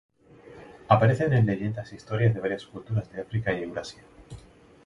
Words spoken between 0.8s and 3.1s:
Aparecen en las leyendas e historias de varias culturas